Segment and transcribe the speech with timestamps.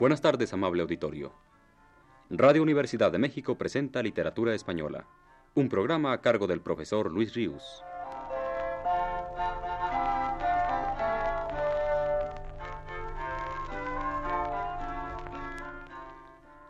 [0.00, 1.30] Buenas tardes, amable auditorio.
[2.30, 5.04] Radio Universidad de México presenta Literatura Española,
[5.54, 7.84] un programa a cargo del profesor Luis Ríos.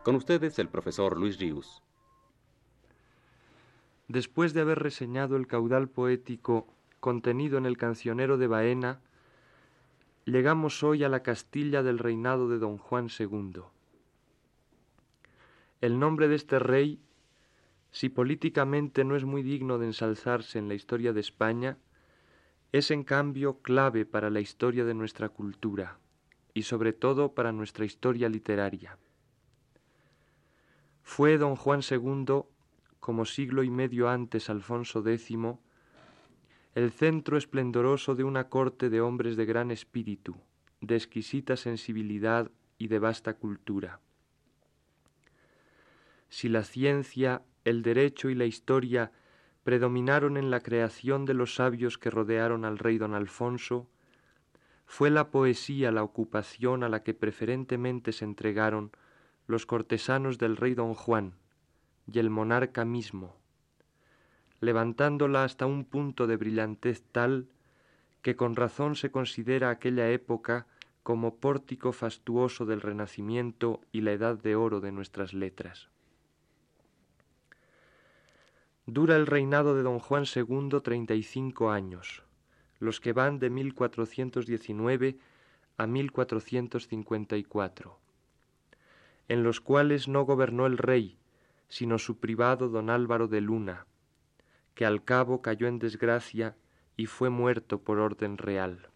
[0.03, 1.85] Con ustedes el profesor Luis Ríos.
[4.09, 6.67] Después de haber reseñado el caudal poético
[6.99, 8.99] contenido en el cancionero de Baena,
[10.25, 13.63] llegamos hoy a la Castilla del reinado de don Juan II.
[15.81, 17.01] El nombre de este rey,
[17.91, 21.79] si políticamente no es muy digno de ensalzarse en la historia de España,
[22.73, 25.99] es en cambio clave para la historia de nuestra cultura
[26.55, 28.99] y sobre todo para nuestra historia literaria.
[31.03, 32.43] Fue don Juan II,
[33.01, 35.37] como siglo y medio antes Alfonso X,
[36.75, 40.37] el centro esplendoroso de una corte de hombres de gran espíritu,
[40.81, 44.01] de exquisita sensibilidad y de vasta cultura.
[46.29, 49.11] Si la ciencia, el derecho y la historia
[49.65, 53.89] predominaron en la creación de los sabios que rodearon al rey don Alfonso,
[54.87, 58.93] fue la poesía la ocupación a la que preferentemente se entregaron
[59.47, 61.35] los cortesanos del rey don Juan
[62.07, 63.40] y el monarca mismo,
[64.61, 67.49] levantándola hasta un punto de brillantez tal
[68.23, 70.67] que con razón se considera aquella época
[71.03, 75.89] como pórtico fastuoso del Renacimiento y la edad de oro de nuestras letras.
[78.87, 82.23] Dura el reinado de don Juan II treinta y cinco años,
[82.79, 85.19] los que van de 1419
[85.77, 87.99] a 1454,
[89.29, 91.17] en los cuales no gobernó el rey,
[91.69, 93.87] sino su privado don Álvaro de Luna,
[94.81, 96.57] que al cabo cayó en desgracia
[96.97, 98.89] y fue muerto por orden real.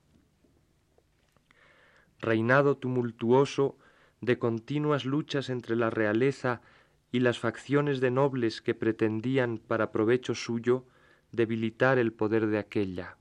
[2.21, 3.77] Reinado tumultuoso
[4.23, 6.63] de continuas luchas entre la realeza
[7.13, 10.87] y las facciones de nobles que pretendían, para provecho suyo,
[11.33, 13.19] debilitar el poder de aquella.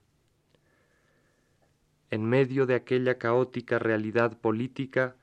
[2.12, 5.18] En medio de aquella caótica realidad política,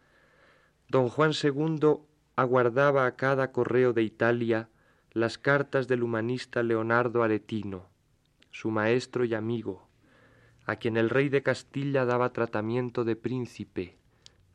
[0.90, 2.00] don Juan II
[2.36, 4.68] aguardaba a cada correo de Italia
[5.12, 7.88] las cartas del humanista Leonardo Aretino,
[8.52, 9.88] su maestro y amigo,
[10.66, 13.96] a quien el rey de Castilla daba tratamiento de príncipe,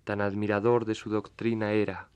[0.05, 2.07] tan admirador de su doctrina era,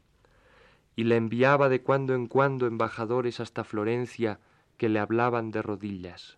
[0.96, 4.40] y le enviaba de cuando en cuando embajadores hasta Florencia
[4.78, 6.38] que le hablaban de rodillas.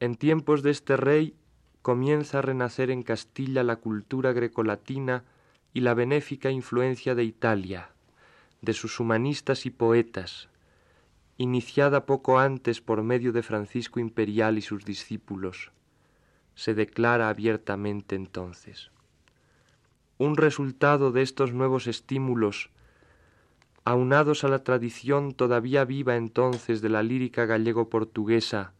[0.00, 1.36] En tiempos de este rey
[1.82, 5.24] comienza a renacer en Castilla la cultura grecolatina
[5.72, 7.90] y la benéfica influencia de Italia,
[8.62, 10.48] de sus humanistas y poetas,
[11.38, 15.72] iniciada poco antes por medio de Francisco Imperial y sus discípulos,
[16.54, 18.90] se declara abiertamente entonces.
[20.18, 22.70] Un resultado de estos nuevos estímulos,
[23.84, 28.74] aunados a la tradición todavía viva entonces de la lírica gallego-portuguesa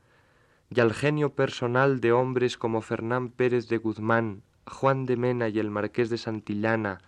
[0.69, 5.59] y al genio personal de hombres como Fernán Pérez de Guzmán, Juan de Mena y
[5.59, 7.01] el Marqués de Santillana,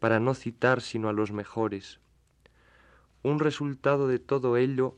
[0.00, 2.00] para no citar sino a los mejores,
[3.22, 4.96] un resultado de todo ello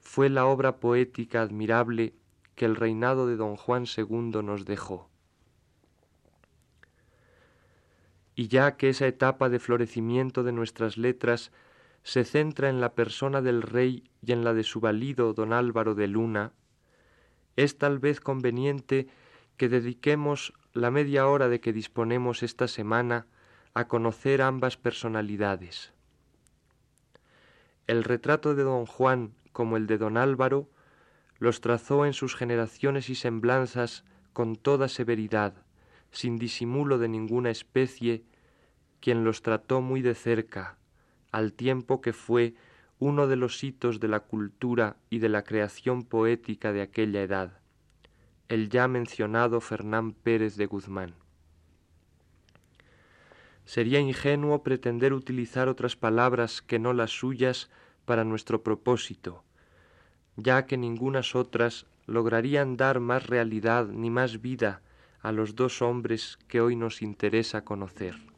[0.00, 2.14] fue la obra poética admirable
[2.54, 5.08] que el reinado de don Juan II nos dejó.
[8.34, 11.52] Y ya que esa etapa de florecimiento de nuestras letras
[12.02, 15.94] se centra en la persona del rey y en la de su valido don Álvaro
[15.94, 16.52] de Luna,
[17.56, 19.08] es tal vez conveniente
[19.56, 23.26] que dediquemos la media hora de que disponemos esta semana
[23.74, 25.92] a conocer ambas personalidades.
[27.86, 30.68] El retrato de don Juan como el de don Álvaro
[31.38, 35.54] los trazó en sus generaciones y semblanzas con toda severidad,
[36.12, 38.24] sin disimulo de ninguna especie,
[39.00, 40.78] quien los trató muy de cerca,
[41.32, 42.54] al tiempo que fue
[43.00, 47.58] uno de los hitos de la cultura y de la creación poética de aquella edad,
[48.48, 51.21] el ya mencionado Fernán Pérez de Guzmán.
[53.64, 57.70] Sería ingenuo pretender utilizar otras palabras que no las suyas
[58.04, 59.44] para nuestro propósito,
[60.36, 64.82] ya que ningunas otras lograrían dar más realidad ni más vida
[65.20, 68.31] a los dos hombres que hoy nos interesa conocer.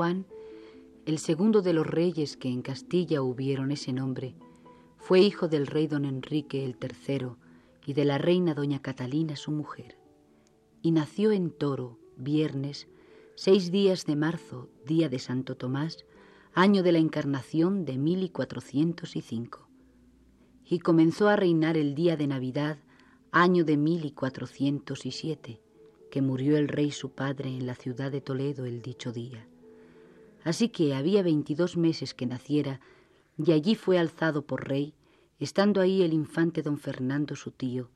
[0.00, 0.24] Juan
[1.04, 4.34] el segundo de los reyes que en Castilla hubieron ese nombre,
[4.96, 7.36] fue hijo del rey don Enrique el tercero
[7.84, 9.98] y de la reina doña Catalina su mujer,
[10.80, 12.88] y nació en Toro, viernes,
[13.34, 16.06] seis días de marzo, día de Santo Tomás,
[16.54, 18.22] año de la encarnación de mil
[20.64, 22.78] y comenzó a reinar el día de Navidad,
[23.32, 25.60] año de mil y cuatrocientos y siete,
[26.10, 29.46] que murió el rey su padre en la ciudad de Toledo el dicho día.
[30.44, 32.80] Así que había veintidós meses que naciera,
[33.36, 34.94] y allí fue alzado por rey,
[35.38, 37.90] estando ahí el infante don Fernando su tío,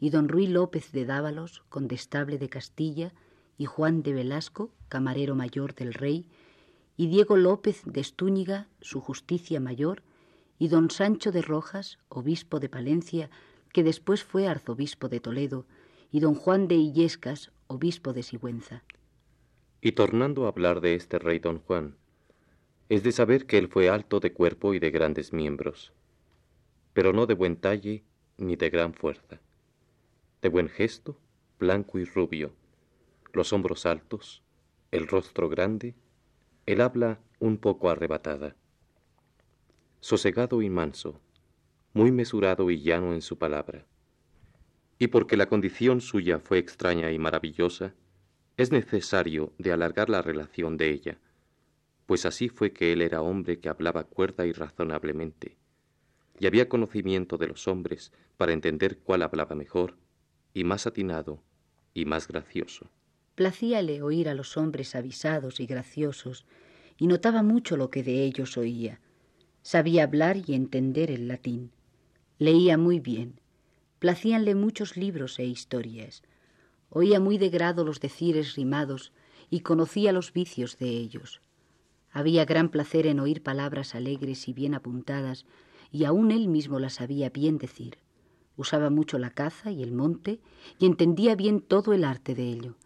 [0.00, 3.12] y don Ruy López de Dávalos, condestable de Castilla,
[3.56, 6.28] y Juan de Velasco, camarero mayor del rey,
[6.96, 10.02] y Diego López de Estúñiga, su justicia mayor,
[10.58, 13.30] y don Sancho de Rojas, obispo de Palencia,
[13.72, 15.66] que después fue arzobispo de Toledo,
[16.10, 18.82] y don Juan de Illescas, obispo de Sigüenza.
[19.80, 21.96] Y tornando a hablar de este rey don Juan,
[22.88, 25.92] es de saber que él fue alto de cuerpo y de grandes miembros,
[26.94, 28.02] pero no de buen talle
[28.38, 29.40] ni de gran fuerza,
[30.42, 31.16] de buen gesto,
[31.60, 32.52] blanco y rubio,
[33.32, 34.42] los hombros altos,
[34.90, 35.94] el rostro grande,
[36.66, 38.56] el habla un poco arrebatada,
[40.00, 41.20] sosegado y manso,
[41.92, 43.86] muy mesurado y llano en su palabra.
[44.98, 47.94] Y porque la condición suya fue extraña y maravillosa,
[48.58, 51.18] es necesario de alargar la relación de ella,
[52.06, 55.56] pues así fue que él era hombre que hablaba cuerda y razonablemente,
[56.40, 59.96] y había conocimiento de los hombres para entender cuál hablaba mejor,
[60.52, 61.40] y más atinado,
[61.94, 62.90] y más gracioso.
[63.36, 66.44] Placíale oír a los hombres avisados y graciosos,
[66.98, 69.00] y notaba mucho lo que de ellos oía.
[69.62, 71.70] Sabía hablar y entender el latín.
[72.40, 73.40] Leía muy bien.
[74.00, 76.24] Placíanle muchos libros e historias.
[76.90, 79.12] Oía muy de grado los decires rimados
[79.50, 81.40] y conocía los vicios de ellos.
[82.10, 85.44] Había gran placer en oír palabras alegres y bien apuntadas,
[85.90, 87.98] y aun él mismo las sabía bien decir.
[88.56, 90.40] Usaba mucho la caza y el monte,
[90.78, 92.76] y entendía bien todo el arte de ello.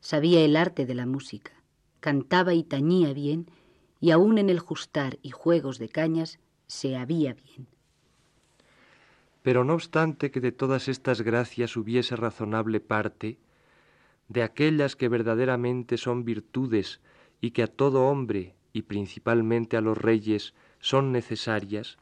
[0.00, 1.52] Sabía el arte de la música,
[2.00, 3.50] cantaba y tañía bien,
[4.00, 7.66] y aun en el justar y juegos de cañas se había bien.
[9.42, 13.38] Pero no obstante que de todas estas gracias hubiese razonable parte,
[14.28, 17.00] de aquellas que verdaderamente son virtudes
[17.40, 21.98] y que a todo hombre y principalmente a los reyes son necesarias,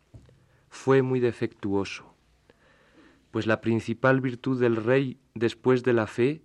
[0.68, 2.14] fue muy defectuoso.
[3.30, 6.42] Pues la principal virtud del rey después de la fe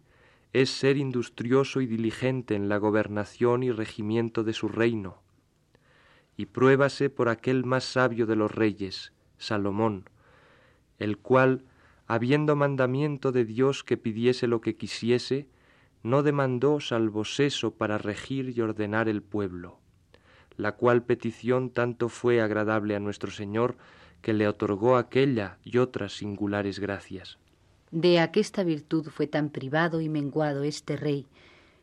[0.54, 5.22] es ser industrioso y diligente en la gobernación y regimiento de su reino.
[6.38, 10.10] Y pruébase por aquel más sabio de los reyes, Salomón,
[11.04, 11.66] el cual,
[12.08, 15.48] habiendo mandamiento de Dios que pidiese lo que quisiese,
[16.02, 19.80] no demandó salvo seso para regir y ordenar el pueblo,
[20.56, 23.76] la cual petición tanto fue agradable a nuestro Señor
[24.22, 27.38] que le otorgó aquella y otras singulares gracias.
[27.92, 31.28] De aquesta virtud fue tan privado y menguado este rey,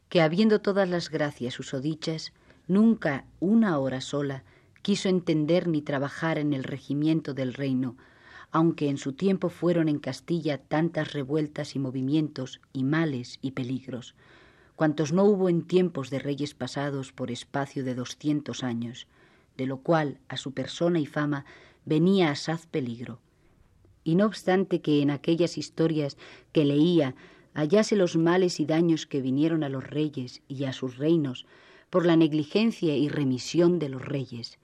[0.09, 2.33] que habiendo todas las gracias usodichas,
[2.69, 4.45] nunca una hora sola
[4.81, 7.97] quiso entender ni trabajar en el regimiento del reino,
[8.53, 14.15] aunque en su tiempo fueron en Castilla tantas revueltas y movimientos y males y peligros,
[14.77, 19.07] cuantos no hubo en tiempos de reyes pasados por espacio de doscientos años,
[19.57, 21.45] de lo cual a su persona y fama
[21.85, 23.21] venía asaz peligro.
[24.05, 26.17] Y no obstante que en aquellas historias
[26.53, 27.15] que leía
[27.55, 31.47] hallase los males y daños que vinieron a los reyes y a sus reinos
[31.91, 34.59] por la negligencia y remisión de los reyes,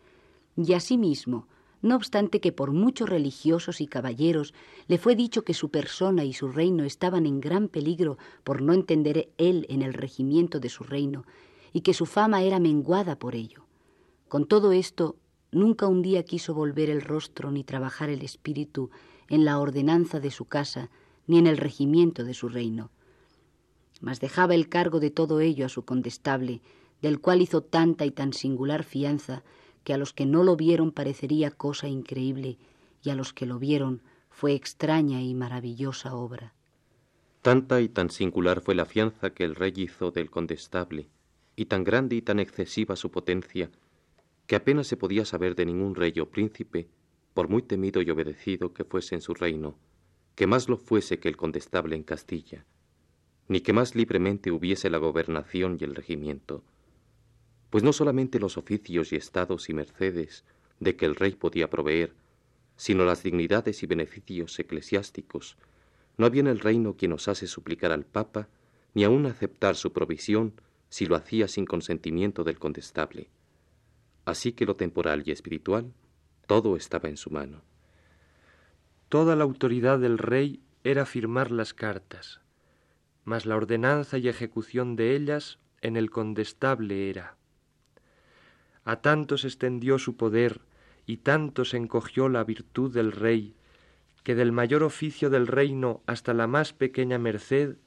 [0.57, 1.49] y asimismo
[1.83, 4.55] no obstante que por muchos religiosos y caballeros
[4.89, 8.73] le fue dicho que su persona y su reino estaban en gran peligro por no
[8.73, 11.25] entender él en el regimiento de su reino,
[11.73, 13.67] y que su fama era menguada por ello.
[14.29, 15.17] Con todo esto,
[15.53, 18.91] nunca un día quiso volver el rostro ni trabajar el espíritu
[19.29, 20.91] en la ordenanza de su casa,
[21.27, 22.91] ni en el regimiento de su reino.
[24.01, 26.63] Mas dejaba el cargo de todo ello a su condestable,
[27.03, 29.43] del cual hizo tanta y tan singular fianza,
[29.87, 32.59] que a los que no lo vieron parecería cosa increíble
[33.05, 36.55] y a los que lo vieron fue extraña y maravillosa obra.
[37.41, 41.09] Tanta y tan singular fue la fianza que el rey hizo del condestable,
[41.55, 43.71] y tan grande y tan excesiva su potencia,
[44.49, 46.89] que apenas se podía saber de ningún rey o príncipe,
[47.33, 49.79] por muy temido y obedecido que fuese en su reino,
[50.35, 52.67] que más lo fuese que el condestable en Castilla,
[53.47, 56.65] ni que más libremente hubiese la gobernación y el regimiento
[57.71, 60.45] pues no solamente los oficios y estados y mercedes
[60.81, 62.13] de que el rey podía proveer,
[62.77, 65.57] sino las dignidades y beneficios eclesiásticos,
[66.19, 68.49] no había en el reino quien osase suplicar al Papa,
[68.95, 70.55] ni aun aceptar su provisión
[70.89, 73.29] si lo hacía sin consentimiento del condestable.
[74.25, 75.93] Así que lo temporal y espiritual,
[76.47, 77.63] todo estaba en su mano.
[79.09, 82.41] Toda la autoridad del rey era firmar las cartas,
[83.25, 87.37] mas la ordenanza y ejecución de ellas en el condestable era.
[88.87, 90.61] A tanto se extendió su poder
[91.07, 93.57] y tanto se encogió la virtud del rey,
[94.23, 97.79] que del mayor oficio del reino hasta la más pequeña merced,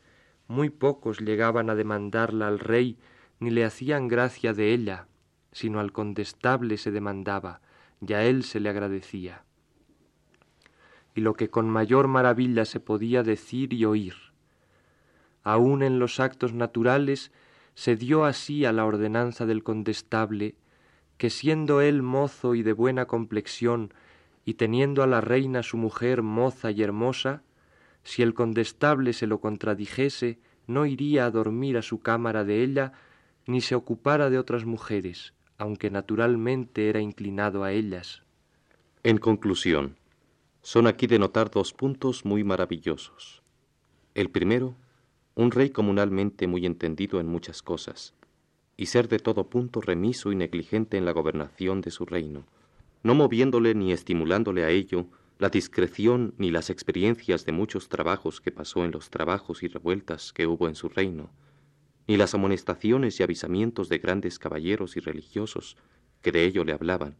[0.48, 2.98] muy pocos llegaban a demandarla al rey,
[3.40, 5.08] ni le hacían gracia de ella,
[5.54, 7.62] sino al condestable se demandaba,
[8.06, 9.46] y a él se le agradecía.
[11.16, 14.16] Y lo que con mayor maravilla se podía decir y oír.
[15.44, 17.32] Aun en los actos naturales
[17.74, 20.56] se dio así a la ordenanza del condestable,
[21.20, 23.94] que siendo él mozo y de buena complexión,
[24.46, 27.44] y teniendo a la reina su mujer moza y hermosa,
[28.04, 32.94] si el condestable se lo contradijese, no iría a dormir a su cámara de ella,
[33.48, 38.24] ni se ocupara de otras mujeres, aunque naturalmente era inclinado a ellas.
[39.04, 39.98] En conclusión,
[40.62, 43.44] son aquí de notar dos puntos muy maravillosos.
[44.16, 44.78] El primero,
[45.36, 48.16] un rey comunalmente muy entendido en muchas cosas,
[48.80, 52.46] y ser de todo punto remiso y negligente en la gobernación de su reino,
[53.04, 55.06] no moviéndole ni estimulándole a ello
[55.38, 60.32] la discreción ni las experiencias de muchos trabajos que pasó en los trabajos y revueltas
[60.32, 61.30] que hubo en su reino,
[62.08, 65.76] ni las amonestaciones y avisamientos de grandes caballeros y religiosos
[66.22, 67.18] que de ello le hablaban,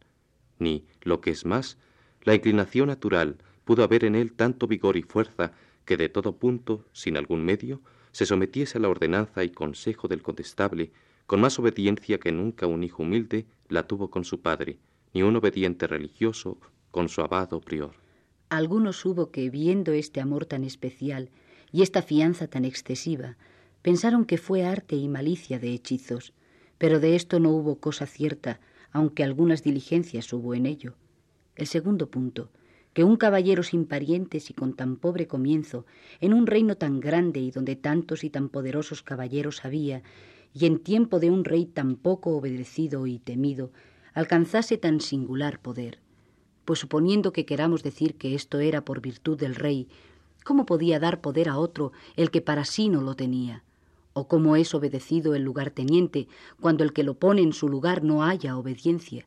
[0.58, 1.76] ni, lo que es más,
[2.22, 3.36] la inclinación natural
[3.66, 5.52] pudo haber en él tanto vigor y fuerza
[5.84, 10.22] que de todo punto, sin algún medio, se sometiese a la ordenanza y consejo del
[10.22, 10.90] condestable
[11.30, 14.80] con más obediencia que nunca un hijo humilde la tuvo con su padre,
[15.14, 16.58] ni un obediente religioso
[16.90, 17.92] con su abado prior.
[18.48, 21.30] Algunos hubo que, viendo este amor tan especial
[21.70, 23.36] y esta fianza tan excesiva,
[23.82, 26.32] Pensaron que fue arte y malicia de hechizos,
[26.78, 28.58] pero de esto no hubo cosa cierta,
[28.90, 30.94] aunque algunas diligencias hubo en ello.
[31.54, 32.50] El segundo punto,
[32.92, 35.86] que un caballero sin parientes y con tan pobre comienzo,
[36.20, 40.02] en un reino tan grande y donde tantos y tan poderosos caballeros había,
[40.52, 43.70] y en tiempo de un rey tan poco obedecido y temido,
[44.14, 45.98] alcanzase tan singular poder.
[46.64, 49.88] Pues suponiendo que queramos decir que esto era por virtud del rey,
[50.44, 53.64] ¿cómo podía dar poder a otro el que para sí no lo tenía?
[54.12, 56.28] o cómo es obedecido el lugarteniente
[56.60, 59.26] cuando el que lo pone en su lugar no haya obediencia.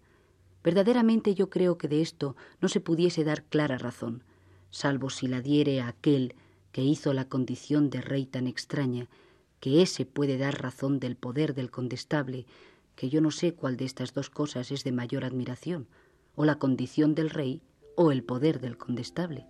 [0.64, 4.24] Verdaderamente yo creo que de esto no se pudiese dar clara razón,
[4.70, 6.36] salvo si la diere a aquel
[6.72, 9.08] que hizo la condición de rey tan extraña,
[9.64, 12.46] que ése puede dar razón del poder del condestable,
[12.98, 15.88] que yo no sé cuál de estas dos cosas es de mayor admiración,
[16.36, 17.62] o la condición del rey
[17.96, 19.46] o el poder del condestable.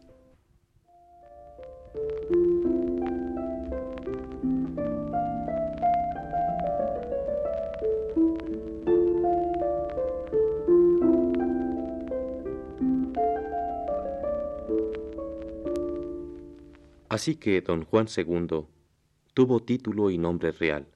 [17.10, 18.68] Así que don Juan II
[19.34, 20.88] tuvo título y nombre real,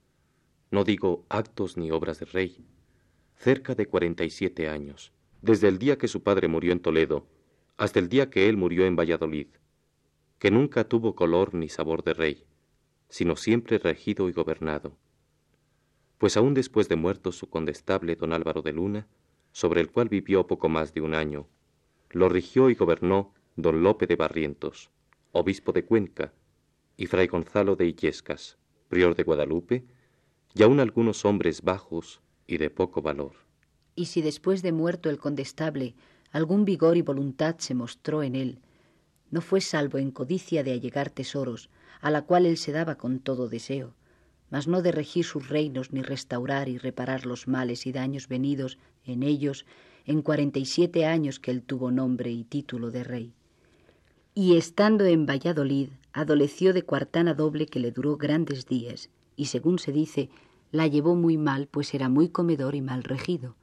[0.69, 2.65] no digo actos ni obras de rey,
[3.35, 7.25] cerca de cuarenta y siete años, desde el día que su padre murió en Toledo
[7.77, 9.47] hasta el día que él murió en Valladolid,
[10.39, 12.43] que nunca tuvo color ni sabor de rey,
[13.09, 14.97] sino siempre regido y gobernado.
[16.17, 19.07] Pues aún después de muerto su condestable don Álvaro de Luna,
[19.51, 21.47] sobre el cual vivió poco más de un año,
[22.09, 24.91] lo rigió y gobernó don Lope de Barrientos,
[25.31, 26.33] obispo de Cuenca,
[26.97, 28.57] y fray Gonzalo de Illescas,
[28.89, 29.85] prior de Guadalupe,
[30.53, 33.33] y aun algunos hombres bajos y de poco valor.
[33.95, 35.95] Y si después de muerto el condestable
[36.31, 38.59] algún vigor y voluntad se mostró en él,
[39.29, 41.69] no fue salvo en codicia de allegar tesoros,
[42.01, 43.93] a la cual él se daba con todo deseo,
[44.49, 48.77] mas no de regir sus reinos ni restaurar y reparar los males y daños venidos
[49.05, 49.65] en ellos
[50.05, 53.33] en cuarenta y siete años que él tuvo nombre y título de rey
[54.39, 59.77] y estando en Valladolid, adoleció de cuartana doble que le duró grandes días, y según
[59.77, 60.31] se dice,
[60.71, 63.55] la llevó muy mal, pues era muy comedor y mal regido,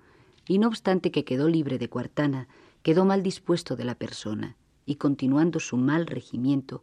[0.46, 2.46] y no obstante que quedó libre de cuartana,
[2.84, 4.56] quedó mal dispuesto de la persona,
[4.87, 6.80] y continuando su mal regimiento,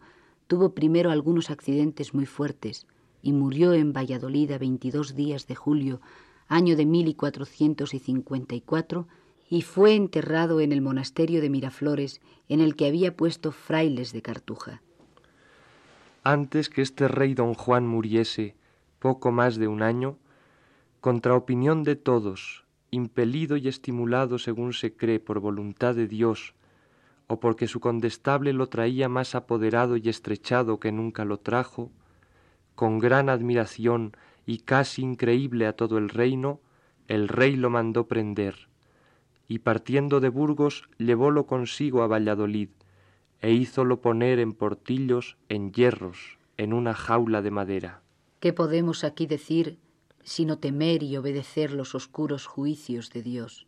[0.48, 2.86] tuvo primero algunos accidentes muy fuertes,
[3.22, 6.02] y murió en Valladolid a veintidós días de julio,
[6.50, 9.08] año de mil y cuatrocientos y cincuenta y cuatro,
[9.50, 14.22] y fue enterrado en el monasterio de Miraflores, en el que había puesto frailes de
[14.22, 14.82] Cartuja.
[16.24, 18.56] Antes que este rey don Juan muriese,
[19.00, 20.20] poco más de un año,
[21.00, 26.54] contra opinión de todos, impelido y estimulado según se cree por voluntad de Dios,
[27.26, 31.90] o porque su condestable lo traía más apoderado y estrechado que nunca lo trajo,
[32.76, 36.60] con gran admiración y casi increíble a todo el reino,
[37.08, 38.68] el rey lo mandó prender,
[39.48, 42.70] y partiendo de Burgos llevólo consigo a Valladolid,
[43.42, 48.02] e hízolo poner en portillos, en hierros, en una jaula de madera.
[48.40, 49.78] ¿Qué podemos aquí decir
[50.24, 53.68] sino temer y obedecer los oscuros juicios de Dios?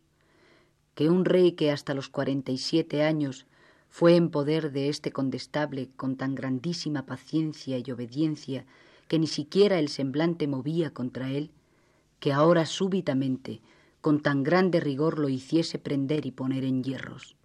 [0.94, 3.46] Que un rey que hasta los cuarenta y siete años
[3.88, 8.64] fue en poder de este condestable con tan grandísima paciencia y obediencia
[9.08, 11.50] que ni siquiera el semblante movía contra él,
[12.20, 13.60] que ahora súbitamente
[14.00, 17.36] con tan grande rigor lo hiciese prender y poner en hierros.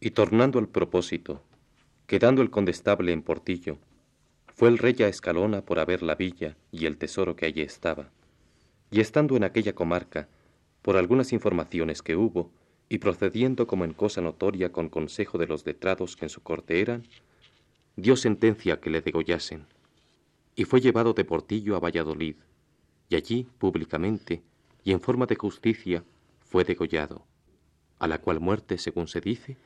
[0.00, 1.42] Y tornando al propósito,
[2.06, 3.78] quedando el condestable en Portillo,
[4.54, 8.10] fue el rey a Escalona por haber la villa y el tesoro que allí estaba,
[8.90, 10.28] y estando en aquella comarca,
[10.82, 12.50] por algunas informaciones que hubo,
[12.88, 16.80] y procediendo como en cosa notoria con consejo de los letrados que en su corte
[16.80, 17.02] eran,
[17.96, 19.66] dio sentencia que le degollasen,
[20.54, 22.36] y fue llevado de Portillo a Valladolid,
[23.08, 24.42] y allí, públicamente,
[24.84, 26.04] y en forma de justicia,
[26.44, 27.24] fue degollado,
[27.98, 29.56] a la cual muerte, según se dice,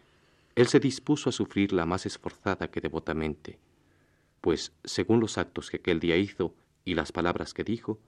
[0.61, 3.59] él se dispuso a sufrir la más esforzada que devotamente,
[4.43, 7.99] pues, según los actos que aquel día hizo y las palabras que dijo,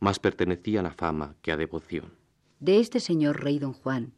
[0.00, 2.12] más pertenecían a fama que a devoción.
[2.60, 4.12] De este señor rey don Juan,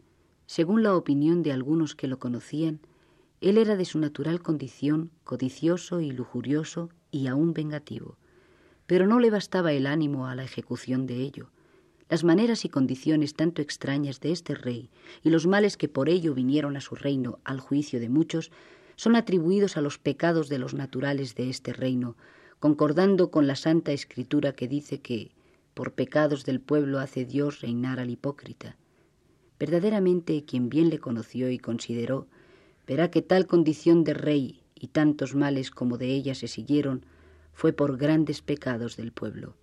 [0.46, 2.80] según la opinión de algunos que lo conocían,
[3.40, 8.16] él era de su natural condición codicioso y lujurioso y aún vengativo,
[8.86, 11.50] pero no le bastaba el ánimo a la ejecución de ello.
[12.08, 14.90] Las maneras y condiciones tanto extrañas de este rey
[15.24, 18.52] y los males que por ello vinieron a su reino al juicio de muchos
[18.94, 22.16] son atribuidos a los pecados de los naturales de este reino,
[22.60, 25.32] concordando con la Santa Escritura que dice que
[25.74, 28.76] por pecados del pueblo hace Dios reinar al hipócrita.
[29.58, 32.28] Verdaderamente quien bien le conoció y consideró,
[32.86, 37.04] verá que tal condición de rey y tantos males como de ella se siguieron
[37.52, 39.54] fue por grandes pecados del pueblo.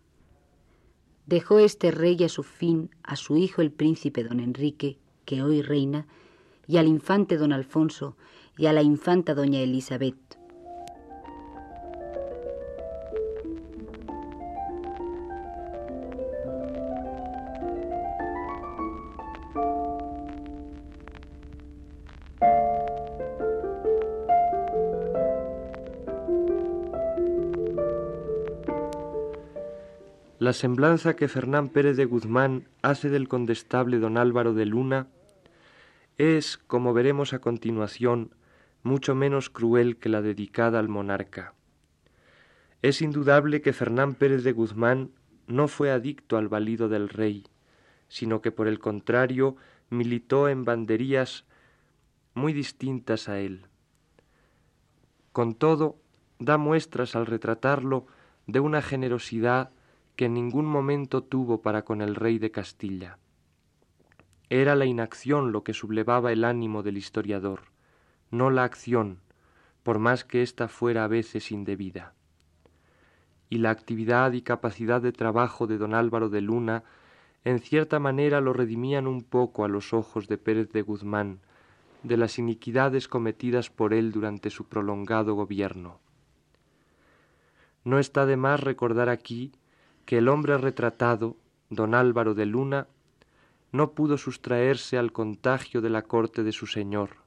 [1.25, 5.61] Dejó este rey a su fin a su hijo el príncipe don Enrique, que hoy
[5.61, 6.05] reina,
[6.67, 8.17] y al infante don Alfonso
[8.57, 10.37] y a la infanta doña Elizabeth,
[30.53, 35.07] La semblanza que Fernán Pérez de Guzmán hace del condestable don Álvaro de Luna
[36.19, 38.35] es, como veremos a continuación,
[38.83, 41.55] mucho menos cruel que la dedicada al monarca.
[42.83, 45.09] Es indudable que Fernán Pérez de Guzmán
[45.47, 47.47] no fue adicto al valido del rey,
[48.07, 49.55] sino que por el contrario
[49.89, 51.45] militó en banderías
[52.35, 53.65] muy distintas a él.
[55.31, 55.97] Con todo,
[56.37, 58.05] da muestras al retratarlo
[58.45, 59.71] de una generosidad
[60.15, 63.17] que en ningún momento tuvo para con el rey de Castilla.
[64.49, 67.61] Era la inacción lo que sublevaba el ánimo del historiador,
[68.29, 69.19] no la acción,
[69.81, 72.13] por más que ésta fuera a veces indebida.
[73.49, 76.83] Y la actividad y capacidad de trabajo de don Álvaro de Luna
[77.43, 81.39] en cierta manera lo redimían un poco a los ojos de Pérez de Guzmán
[82.03, 85.99] de las iniquidades cometidas por él durante su prolongado gobierno.
[87.83, 89.51] No está de más recordar aquí
[90.05, 91.37] que el hombre retratado,
[91.69, 92.87] don Álvaro de Luna,
[93.71, 97.17] no pudo sustraerse al contagio de la corte de su señor,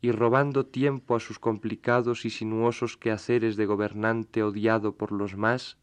[0.00, 5.76] y robando tiempo a sus complicados y sinuosos quehaceres de gobernante odiado por los más,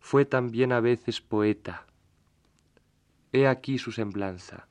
[0.00, 1.86] fue también a veces poeta.
[3.32, 4.66] He aquí su semblanza.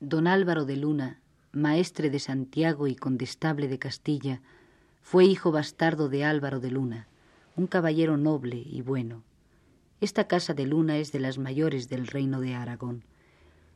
[0.00, 1.20] Don Álvaro de Luna,
[1.52, 4.40] maestre de Santiago y condestable de Castilla,
[5.02, 7.08] fue hijo bastardo de Álvaro de Luna
[7.56, 9.22] un caballero noble y bueno.
[10.00, 13.04] Esta casa de Luna es de las mayores del reino de Aragón,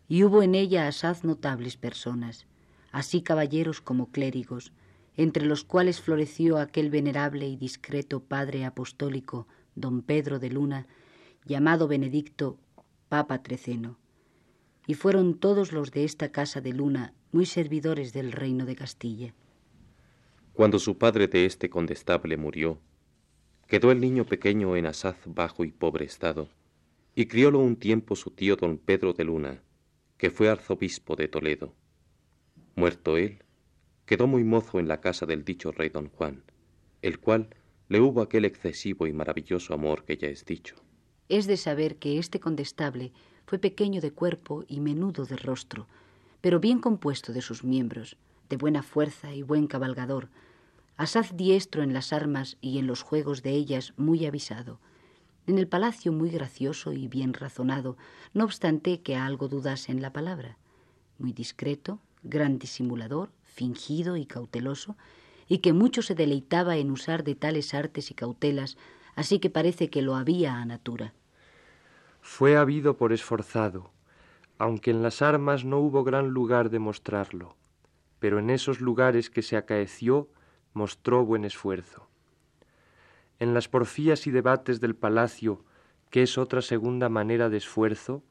[0.09, 2.47] y hubo en ella asaz notables personas,
[2.93, 4.73] así caballeros como clérigos,
[5.17, 10.87] entre los cuales floreció aquel venerable y discreto padre apostólico, don Pedro de Luna,
[11.45, 12.59] llamado Benedicto
[13.09, 13.97] Papa Treceno.
[14.87, 19.35] Y fueron todos los de esta casa de Luna muy servidores del reino de Castilla.
[20.55, 22.81] Cuando su padre de este condestable murió,
[23.69, 26.49] Quedó el niño pequeño en asaz bajo y pobre estado,
[27.15, 29.63] y criólo un tiempo su tío don Pedro de Luna,
[30.17, 31.75] que fue arzobispo de Toledo.
[32.77, 33.43] Muerto él,
[34.07, 36.45] quedó muy mozo en la casa del dicho rey don Juan,
[37.03, 37.51] el cual
[37.91, 40.77] le hubo aquel excesivo y maravilloso amor que ya es dicho.
[41.29, 43.13] Es de saber que este condestable
[43.45, 45.87] fue pequeño de cuerpo y menudo de rostro,
[46.41, 48.17] pero bien compuesto de sus miembros,
[48.49, 50.31] de buena fuerza y buen cabalgador,
[50.99, 54.81] asaz diestro en las armas y en los juegos de ellas muy avisado,
[55.47, 57.97] en el palacio muy gracioso y bien razonado,
[58.35, 60.59] no obstante que algo dudase en la palabra,
[61.19, 64.97] muy discreto, gran disimulador, fingido y cauteloso,
[65.47, 68.77] y que mucho se deleitaba en usar de tales artes y cautelas,
[69.15, 71.15] así que parece que lo había a natura.
[72.21, 73.93] Fue habido por esforzado,
[74.59, 77.57] aunque en las armas no hubo gran lugar de mostrarlo,
[78.19, 80.29] pero en esos lugares que se acaeció
[80.73, 82.09] mostró buen esfuerzo.
[83.39, 85.65] En las porfías y debates del palacio,
[86.11, 88.23] que es otra segunda manera de esfuerzo,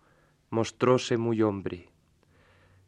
[0.50, 1.89] mostróse muy hombre.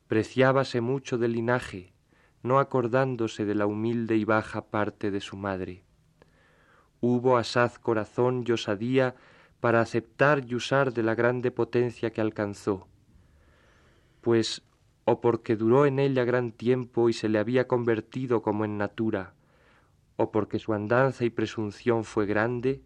[0.08, 1.94] Preciábase mucho del linaje,
[2.42, 5.84] no acordándose de la humilde y baja parte de su madre.
[7.02, 9.16] Hubo asaz corazón y osadía
[9.60, 12.88] para aceptar y usar de la grande potencia que alcanzó,
[14.22, 14.64] pues
[15.06, 19.34] o porque duró en ella gran tiempo y se le había convertido como en natura,
[20.20, 22.82] o porque su andanza y presunción fue grande,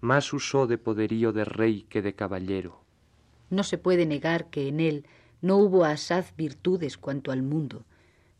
[0.00, 2.80] más usó de poderío de rey que de caballero.
[3.48, 5.06] No se puede negar que en él
[5.40, 7.84] no hubo asaz virtudes cuanto al mundo,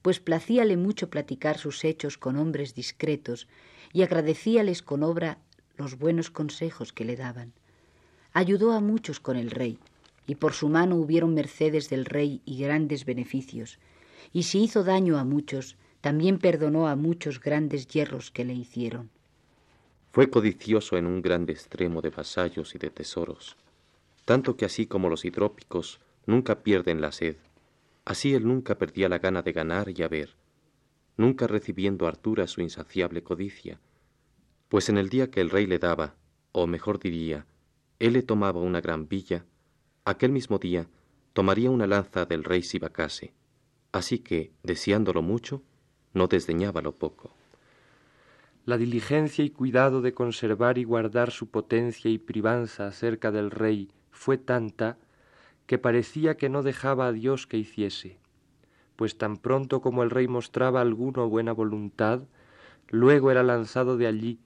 [0.02, 3.46] pues placíale mucho platicar sus hechos con hombres discretos
[3.92, 5.38] y agradecíales con obra
[5.76, 7.52] los buenos consejos que le daban.
[8.33, 9.78] Ayudó a muchos con el rey,
[10.26, 13.78] y por su mano hubieron mercedes del rey y grandes beneficios,
[14.33, 19.11] y si hizo daño a muchos, también perdonó a muchos grandes hierros que le hicieron.
[20.12, 23.56] Fue codicioso en un grande extremo de vasallos y de tesoros,
[24.24, 27.37] tanto que así como los hidrópicos nunca pierden la sed,
[28.08, 30.30] Así él nunca perdía la gana de ganar y haber,
[31.18, 33.80] nunca recibiendo hartura su insaciable codicia,
[34.70, 36.14] pues en el día que el rey le daba,
[36.52, 37.44] o mejor diría,
[37.98, 39.44] él le tomaba una gran villa,
[40.06, 40.88] aquel mismo día
[41.34, 43.34] tomaría una lanza del rey si vacase,
[43.92, 45.62] así que, deseándolo mucho,
[46.12, 47.30] no desdeñaba lo poco.
[48.64, 53.90] La diligencia y cuidado de conservar y guardar su potencia y privanza acerca del rey
[54.10, 54.98] fue tanta
[55.66, 58.18] que parecía que no dejaba a Dios que hiciese,
[58.96, 62.22] pues tan pronto como el rey mostraba alguno buena voluntad,
[62.88, 64.38] luego era lanzado de allí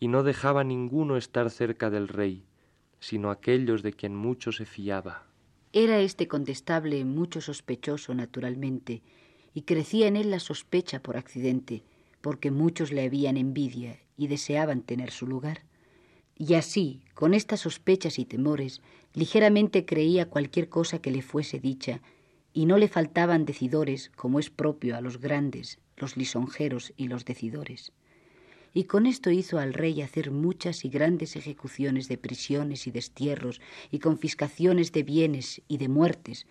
[0.00, 2.44] y no dejaba ninguno estar cerca del rey,
[3.00, 5.26] sino aquellos de quien mucho se fiaba.
[5.72, 9.02] Era este contestable mucho sospechoso naturalmente,
[9.58, 11.82] y crecía en él la sospecha por accidente,
[12.20, 15.64] porque muchos le habían envidia y deseaban tener su lugar.
[16.36, 18.82] Y así, con estas sospechas y temores,
[19.14, 22.00] ligeramente creía cualquier cosa que le fuese dicha,
[22.52, 27.24] y no le faltaban decidores como es propio a los grandes, los lisonjeros y los
[27.24, 27.90] decidores.
[28.72, 33.60] Y con esto hizo al rey hacer muchas y grandes ejecuciones de prisiones y destierros
[33.90, 36.46] y confiscaciones de bienes y de muertes,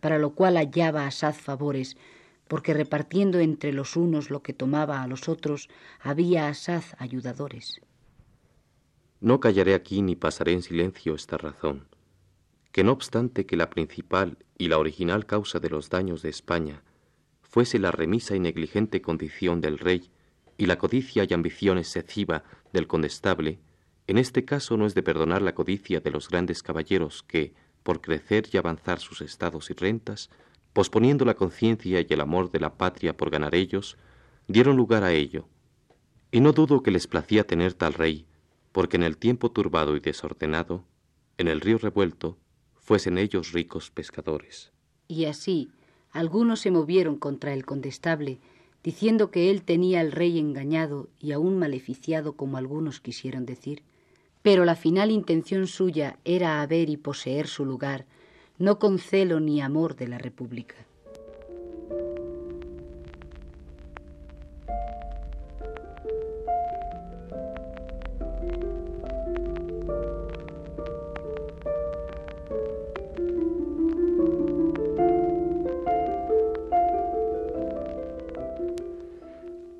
[0.00, 1.96] para lo cual hallaba asaz favores,
[2.50, 5.68] porque repartiendo entre los unos lo que tomaba a los otros,
[6.00, 7.80] había asaz ayudadores.
[9.20, 11.86] No callaré aquí ni pasaré en silencio esta razón,
[12.72, 16.82] que no obstante que la principal y la original causa de los daños de España
[17.40, 20.10] fuese la remisa y negligente condición del rey
[20.58, 23.60] y la codicia y ambición excesiva del condestable,
[24.08, 28.00] en este caso no es de perdonar la codicia de los grandes caballeros que, por
[28.00, 30.30] crecer y avanzar sus estados y rentas,
[30.72, 33.96] posponiendo la conciencia y el amor de la patria por ganar ellos,
[34.48, 35.48] dieron lugar a ello.
[36.32, 38.26] Y no dudo que les placía tener tal rey,
[38.72, 40.84] porque en el tiempo turbado y desordenado,
[41.38, 42.38] en el río revuelto,
[42.74, 44.72] fuesen ellos ricos pescadores.
[45.08, 45.70] Y así,
[46.12, 48.38] algunos se movieron contra el condestable,
[48.82, 53.82] diciendo que él tenía al rey engañado y aún maleficiado como algunos quisieron decir.
[54.42, 58.06] Pero la final intención suya era haber y poseer su lugar,
[58.60, 60.76] no con celo ni amor de la República.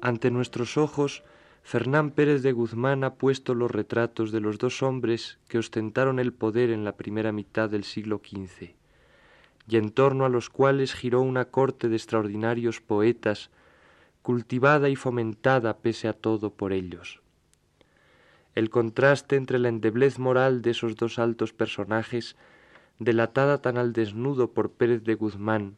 [0.01, 1.23] Ante nuestros ojos,
[1.63, 6.33] Fernán Pérez de Guzmán ha puesto los retratos de los dos hombres que ostentaron el
[6.33, 8.75] poder en la primera mitad del siglo XV,
[9.69, 13.51] y en torno a los cuales giró una corte de extraordinarios poetas,
[14.23, 17.21] cultivada y fomentada pese a todo por ellos.
[18.55, 22.37] El contraste entre la endeblez moral de esos dos altos personajes,
[22.99, 25.77] delatada tan al desnudo por Pérez de Guzmán,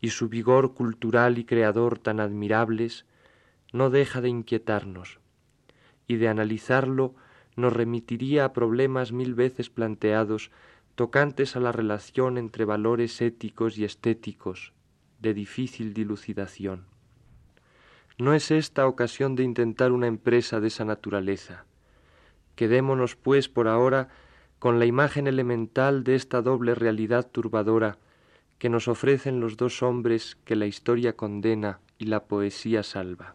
[0.00, 3.06] y su vigor cultural y creador tan admirables,
[3.72, 5.20] no deja de inquietarnos,
[6.06, 7.14] y de analizarlo
[7.56, 10.50] nos remitiría a problemas mil veces planteados
[10.94, 14.72] tocantes a la relación entre valores éticos y estéticos,
[15.20, 16.86] de difícil dilucidación.
[18.18, 21.64] No es esta ocasión de intentar una empresa de esa naturaleza.
[22.54, 24.08] Quedémonos, pues, por ahora
[24.58, 27.98] con la imagen elemental de esta doble realidad turbadora
[28.58, 33.34] que nos ofrecen los dos hombres que la historia condena y la poesía salva.